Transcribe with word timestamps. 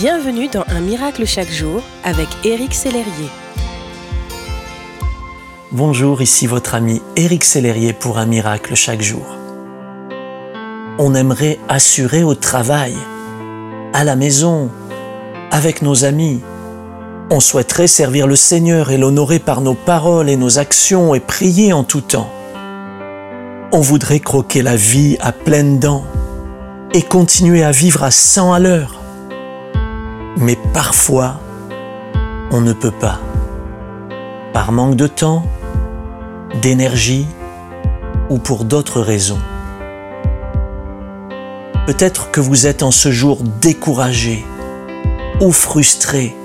Bienvenue 0.00 0.48
dans 0.48 0.64
Un 0.68 0.80
miracle 0.80 1.26
chaque 1.26 1.50
jour 1.50 1.82
avec 2.04 2.26
Éric 2.42 2.72
Sellerier. 2.72 3.28
Bonjour, 5.72 6.22
ici 6.22 6.46
votre 6.46 6.74
ami 6.74 7.02
Éric 7.16 7.44
Sellerier 7.44 7.92
pour 7.92 8.16
Un 8.16 8.24
miracle 8.24 8.74
chaque 8.74 9.02
jour. 9.02 9.26
On 10.98 11.14
aimerait 11.14 11.58
assurer 11.68 12.24
au 12.24 12.34
travail, 12.34 12.94
à 13.92 14.04
la 14.04 14.16
maison, 14.16 14.70
avec 15.50 15.82
nos 15.82 16.06
amis. 16.06 16.40
On 17.28 17.40
souhaiterait 17.40 17.86
servir 17.86 18.26
le 18.26 18.36
Seigneur 18.36 18.90
et 18.90 18.96
l'honorer 18.96 19.38
par 19.38 19.60
nos 19.60 19.74
paroles 19.74 20.30
et 20.30 20.36
nos 20.38 20.58
actions 20.58 21.14
et 21.14 21.20
prier 21.20 21.74
en 21.74 21.84
tout 21.84 22.00
temps. 22.00 22.32
On 23.70 23.80
voudrait 23.80 24.20
croquer 24.20 24.62
la 24.62 24.76
vie 24.76 25.18
à 25.20 25.32
pleines 25.32 25.78
dents 25.78 26.06
et 26.94 27.02
continuer 27.02 27.62
à 27.62 27.70
vivre 27.70 28.02
à 28.02 28.10
100 28.10 28.54
à 28.54 28.58
l'heure 28.60 28.99
mais 30.36 30.56
parfois, 30.72 31.40
on 32.50 32.60
ne 32.60 32.72
peut 32.72 32.90
pas. 32.90 33.18
Par 34.52 34.72
manque 34.72 34.96
de 34.96 35.06
temps, 35.06 35.44
d'énergie 36.60 37.26
ou 38.28 38.38
pour 38.38 38.64
d'autres 38.64 39.00
raisons. 39.00 39.38
Peut-être 41.86 42.30
que 42.30 42.40
vous 42.40 42.66
êtes 42.66 42.82
en 42.82 42.90
ce 42.90 43.10
jour 43.10 43.38
découragé 43.60 44.44
ou 45.40 45.52
frustré. 45.52 46.36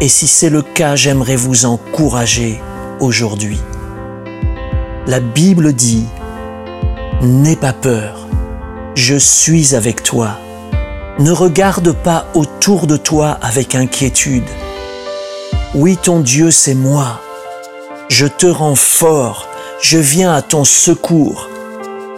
Et 0.00 0.08
si 0.08 0.26
c'est 0.26 0.50
le 0.50 0.62
cas, 0.62 0.96
j'aimerais 0.96 1.36
vous 1.36 1.66
encourager 1.66 2.60
aujourd'hui. 3.00 3.60
La 5.06 5.20
Bible 5.20 5.72
dit, 5.72 6.06
N'aie 7.20 7.56
pas 7.56 7.72
peur, 7.72 8.28
je 8.94 9.16
suis 9.16 9.74
avec 9.74 10.02
toi 10.02 10.38
ne 11.18 11.32
regarde 11.32 11.92
pas 11.92 12.26
autour 12.34 12.86
de 12.86 12.96
toi 12.96 13.38
avec 13.42 13.74
inquiétude. 13.74 14.48
Oui, 15.74 15.96
ton 15.96 16.20
Dieu, 16.20 16.50
c'est 16.50 16.74
moi. 16.74 17.20
Je 18.08 18.26
te 18.26 18.46
rends 18.46 18.76
fort, 18.76 19.48
je 19.82 19.98
viens 19.98 20.32
à 20.32 20.42
ton 20.42 20.64
secours 20.64 21.48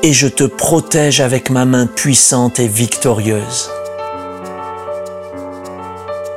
et 0.03 0.13
je 0.13 0.29
te 0.29 0.45
protège 0.45 1.21
avec 1.21 1.51
ma 1.51 1.65
main 1.65 1.87
puissante 1.87 2.61
et 2.61 2.69
victorieuse. 2.69 3.71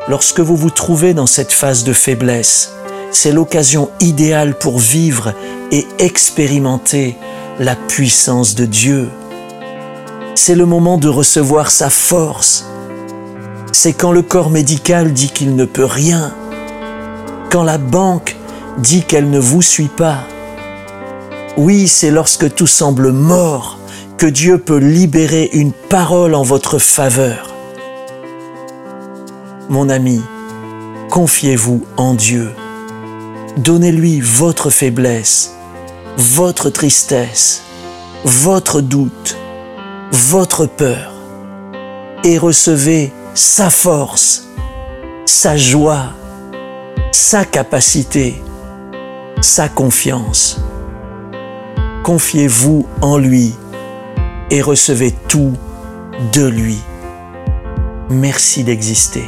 Lorsque 0.08 0.40
vous 0.40 0.58
vous 0.58 0.70
trouvez 0.70 1.14
dans 1.14 1.28
cette 1.28 1.52
phase 1.52 1.84
de 1.84 1.94
faiblesse, 1.94 2.74
c'est 3.12 3.32
l'occasion 3.32 3.90
idéale 4.00 4.58
pour 4.58 4.80
vivre 4.80 5.34
et 5.72 5.86
expérimenter 6.00 7.16
la 7.60 7.76
puissance 7.76 8.56
de 8.56 8.66
Dieu 8.66 9.10
c'est 10.46 10.56
le 10.56 10.66
moment 10.66 10.98
de 10.98 11.08
recevoir 11.08 11.72
sa 11.72 11.90
force. 11.90 12.66
C'est 13.72 13.94
quand 13.94 14.12
le 14.12 14.22
corps 14.22 14.50
médical 14.50 15.14
dit 15.14 15.30
qu'il 15.30 15.56
ne 15.56 15.64
peut 15.64 15.86
rien, 15.86 16.34
quand 17.50 17.64
la 17.64 17.78
banque 17.78 18.36
dit 18.78 19.04
qu'elle 19.04 19.30
ne 19.30 19.40
vous 19.40 19.62
suit 19.62 19.88
pas. 19.88 20.18
Oui, 21.56 21.88
c'est 21.88 22.12
lorsque 22.12 22.54
tout 22.56 22.68
semble 22.68 23.14
mort 23.14 23.80
que 24.18 24.26
Dieu 24.26 24.58
peut 24.58 24.80
libérer 24.80 25.50
une 25.54 25.72
parole 25.72 26.36
en 26.36 26.44
votre 26.44 26.78
faveur. 26.78 27.54
Mon 29.70 29.88
ami, 29.88 30.22
confiez-vous 31.10 31.86
en 31.96 32.16
Dieu. 32.16 32.52
Donnez-lui 33.56 34.20
votre 34.20 34.70
faiblesse, 34.70 35.54
votre 36.18 36.70
tristesse, 36.70 37.62
votre 38.26 38.82
doute 38.82 39.38
votre 40.14 40.68
peur 40.68 41.12
et 42.24 42.38
recevez 42.38 43.12
sa 43.34 43.72
force, 43.72 44.48
sa 45.26 45.58
joie, 45.58 46.14
sa 47.12 47.46
capacité, 47.46 48.40
sa 49.42 49.70
confiance. 49.70 50.62
Confiez-vous 52.04 52.86
en 53.02 53.18
lui 53.18 53.56
et 54.52 54.62
recevez 54.62 55.16
tout 55.28 55.54
de 56.32 56.46
lui. 56.46 56.80
Merci 58.12 58.64
d'exister. 58.64 59.28